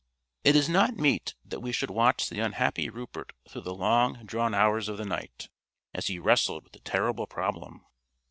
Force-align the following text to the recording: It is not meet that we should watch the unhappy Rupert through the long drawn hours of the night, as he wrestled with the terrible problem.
It 0.43 0.55
is 0.55 0.67
not 0.67 0.95
meet 0.97 1.35
that 1.45 1.59
we 1.59 1.71
should 1.71 1.91
watch 1.91 2.27
the 2.27 2.39
unhappy 2.39 2.89
Rupert 2.89 3.33
through 3.47 3.61
the 3.61 3.75
long 3.75 4.25
drawn 4.25 4.55
hours 4.55 4.89
of 4.89 4.97
the 4.97 5.05
night, 5.05 5.47
as 5.93 6.07
he 6.07 6.17
wrestled 6.17 6.63
with 6.63 6.73
the 6.73 6.79
terrible 6.79 7.27
problem. 7.27 7.85